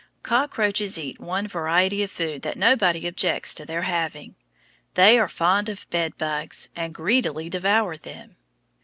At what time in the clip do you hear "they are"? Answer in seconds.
4.95-5.29